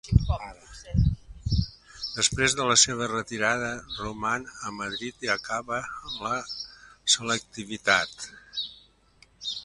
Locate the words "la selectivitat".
6.23-8.27